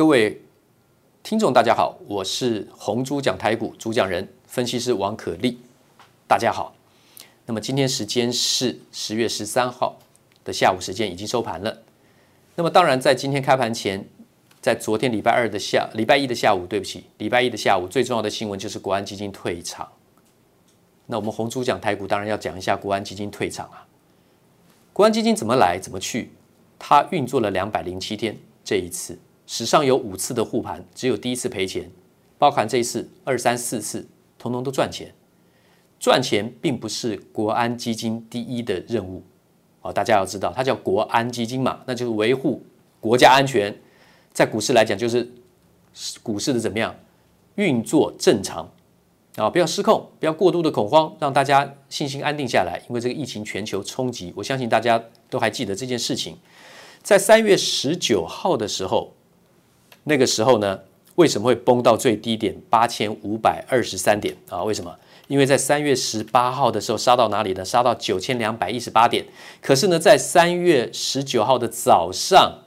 [0.00, 0.40] 各位
[1.22, 5.58] 听众，大家好，我是红猪讲台股主讲人分析师王可立，
[6.26, 6.74] 大家好。
[7.44, 9.98] 那么今天时间是十月十三号
[10.42, 11.82] 的下午时间，已经收盘了。
[12.54, 14.02] 那么当然，在今天开盘前，
[14.62, 19.86] 在昨天礼拜二的下礼拜一的下午，对不起，礼拜一的下午最重要的新闻就是国安基金退场。
[21.04, 23.86] 那我们红猪讲台股当然要讲一下国安基金退场啊。
[24.94, 26.30] 国安基金怎么来怎么去？
[26.78, 29.18] 它运作了两百零七天，这一次。
[29.52, 31.90] 史上有五次的护盘，只有第一次赔钱，
[32.38, 34.06] 包含这一次二三四次，
[34.38, 35.12] 通通都赚钱。
[35.98, 39.24] 赚钱并不是国安基金第一的任务，
[39.82, 42.64] 哦，大家要知道，它叫国安基金嘛，那就是维护
[43.00, 43.76] 国家安全。
[44.32, 45.28] 在股市来讲，就是
[46.22, 46.94] 股市的怎么样
[47.56, 48.72] 运作正常
[49.34, 52.80] 啊，不要失控，不要过度的恐慌，让大家信心安定下来。
[52.88, 56.36] 因为这个疫情全球冲击，我相信大家都还记得这件事情，
[57.02, 59.12] 在三月十九号的时候。
[60.10, 60.76] 那个时候呢，
[61.14, 64.64] 为什么会崩到最低点八千五百二十三点啊？
[64.64, 64.92] 为什么？
[65.28, 67.64] 因为在三月十八号的时候杀到哪里呢？
[67.64, 69.24] 杀到九千两百一十八点。
[69.62, 72.58] 可是呢，在三月十九号的早上，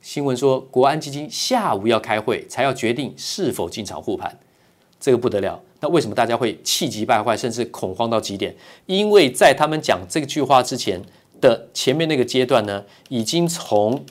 [0.00, 4.36] 新闻说国安基金下午要开会，才要决定是否进场护盘。
[4.98, 5.62] 这个不得了。
[5.78, 8.52] 那为什么大家会气急败坏，甚至恐慌到极点？
[8.86, 11.00] 因为在他们讲这句话之前
[11.40, 14.04] 的前面那个阶段呢，已经从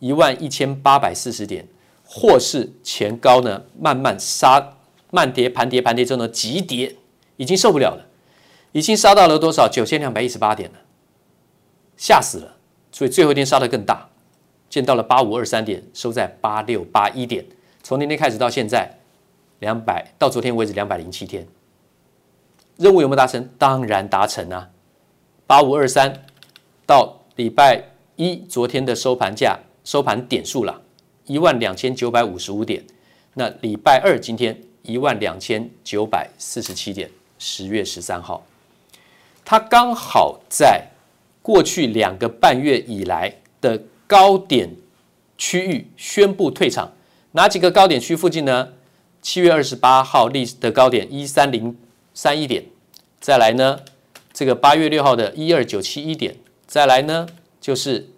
[0.00, 1.68] 一万一千八百四十点，
[2.04, 4.76] 或是前高呢，慢慢杀，
[5.10, 6.96] 慢跌，盘跌，盘跌之后呢，急跌，
[7.36, 8.06] 已经受不了了，
[8.72, 9.68] 已经杀到了多少？
[9.68, 10.78] 九千两百一十八点了，
[11.96, 12.56] 吓死了。
[12.90, 14.08] 所以最后一天杀得更大，
[14.68, 17.44] 见到了八五二三点，收在八六八一点。
[17.82, 18.98] 从那天开始到现在，
[19.60, 21.46] 两百到昨天为止两百零七天，
[22.76, 23.48] 任务有没有达成？
[23.58, 24.70] 当然达成啊！
[25.46, 26.24] 八五二三
[26.86, 27.84] 到礼拜
[28.16, 29.58] 一昨天的收盘价。
[29.84, 30.82] 收盘点数了，
[31.26, 32.84] 一万两千九百五十五点。
[33.34, 38.44] 那礼拜二今天一万两千九百四十七点，十月十三号，
[39.44, 40.88] 它刚好在
[41.40, 44.68] 过去两个半月以来的高点
[45.38, 46.92] 区域宣布退场。
[47.32, 48.72] 哪几个高点区附近呢？
[49.22, 51.76] 七月二十八号历史的高点一三零
[52.12, 52.64] 三一点，
[53.20, 53.80] 再来呢，
[54.32, 57.26] 这个八月六号的一二九七一点，再来呢
[57.60, 58.08] 就是。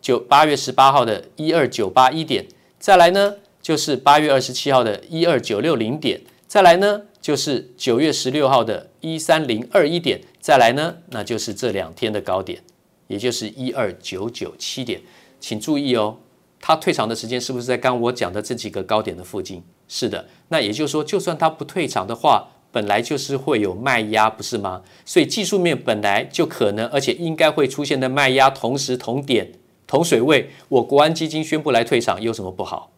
[0.00, 2.46] 九八月十八号的一二九八一点，
[2.78, 12.60] 再来呢就是八月二十七号的一二九六零点，再来呢就是九月十六号的一三零二一点，再来呢那就是这两天的高点，
[13.08, 15.00] 也就是一二九九七点。
[15.38, 16.16] 请注意哦，
[16.60, 19.62] 它退场的时间是不是在刚我讲的这几个高点的附近？
[19.88, 24.82] 是的，那也就是说，就算它不退场的话，本来就是会有卖压，不是吗？
[25.04, 29.50] 所以技术面本来就可能，而且应该会出现的卖压，同时同点。
[29.90, 32.92] 同水位，我国安基金宣布来退场，有什么不好？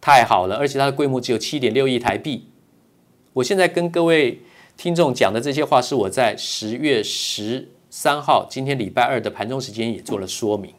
[0.00, 2.48] 太好了，而且它的规模只有七点六亿台币。
[3.34, 4.40] 我现在跟各位
[4.76, 10.74] 听众讲的这些话，是我在十月十三号，今天礼拜二的盘中时间也做了说明。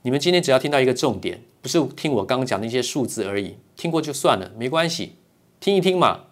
[0.00, 5.16] 你们今天只要听到一个重点，不是听我刚刚讲那些数字而已，听过就算了，没关系，
[5.60, 6.22] 听一听嘛。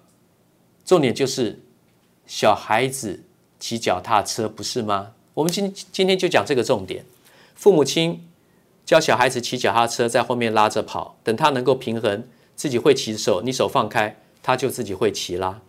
[0.86, 1.60] 重点就是
[2.26, 3.24] 小孩子
[3.60, 5.12] 骑脚踏车，不是吗？
[5.34, 7.04] 我们今今天就讲这个重点。
[7.62, 8.28] 父母亲
[8.84, 12.24] 教小孩子骑脚踏车，在后面拉着跑，等他能够平衡，
[12.56, 15.60] 自己会骑的时候，你手放开，他就自己会骑啦。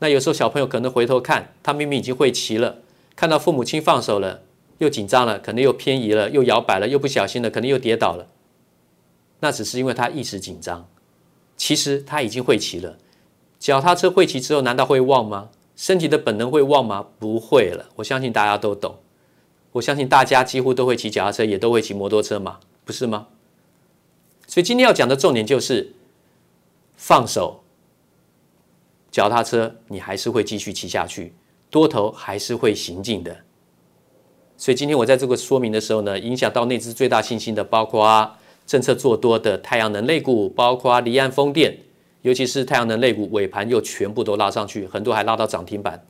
[0.00, 2.78] 那有时候小朋友可能回头看，他明明已经会骑了，
[3.14, 4.42] 看到父母亲放手了，
[4.78, 8.26] 又紧张了，可能又偏移了，又摇摆了，又不小心了，可能又跌倒了。
[9.38, 10.88] 那只是因为他一时紧张，
[11.56, 12.98] 其实他已经会骑了。
[13.60, 15.50] 脚踏车会骑之后，难道会忘吗？
[15.76, 17.06] 身体的本能会忘吗？
[17.20, 18.96] 不会了，我相信大家都懂。
[19.72, 23.28] 我相信大家几乎都会骑脚踏车，也都会骑摩托车嘛，不是吗？
[24.46, 25.94] 所以今天要讲的重点就是
[26.94, 27.62] 放手，
[29.10, 31.32] 脚踏车你还是会继续骑下去，
[31.70, 33.34] 多头还是会行进的。
[34.58, 41.78] 所以今天我在这个说明的时候呢，影响到那只最大信心的，包括政策做多的太阳能类股，包括离岸风电，
[42.20, 46.04] 尤其是太阳能类股尾盘又全部都拉上去，很多还拉到涨停板。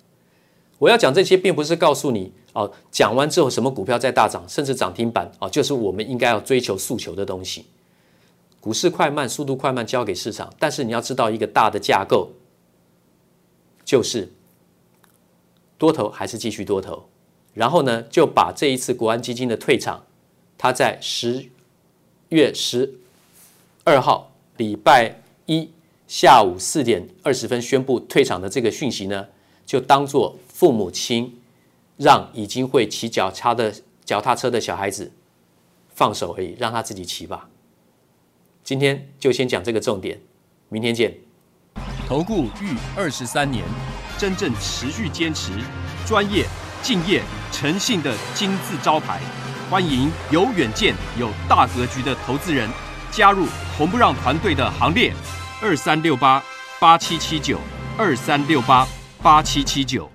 [0.83, 7.67] 我要讲这些，并不是告诉你哦，讲完之后什么股票在大涨，甚至涨停板哦，就是我们应该要追求诉求的东西。
[8.59, 12.33] 股市快慢，速度快慢交给市场，但是你要知道一个大的架构，
[13.85, 14.33] 就是
[15.79, 17.05] 多头还是继续多头。
[17.55, 20.05] 然后呢，就把这一次国安基金的退场，
[20.59, 21.49] 他在十
[22.31, 22.93] 月十
[23.85, 25.15] 二号礼拜
[25.47, 25.71] 一
[26.09, 29.29] 下午四点二十分宣布退场的这个讯息呢，
[29.65, 30.37] 就当做。
[30.63, 31.41] 父母亲
[31.97, 33.75] 让已经会骑脚踏的
[34.05, 35.13] 脚踏车的小孩子
[35.89, 37.49] 放手而已，让他自己骑吧。
[38.63, 40.21] 今天就先讲这个重点，
[40.69, 41.13] 明天见。
[42.07, 43.65] 投顾逾二十三年，
[44.17, 45.51] 真正持续坚持、
[46.07, 46.47] 专业、
[46.81, 49.21] 敬业、诚信的金字招牌。
[49.69, 52.71] 欢迎有远见、有大格局的投资人
[53.11, 55.13] 加入红不让团队的行列。
[55.61, 56.41] 二三六八
[56.79, 57.59] 八七七九，
[57.99, 58.87] 二三六八
[59.21, 60.12] 八七七九。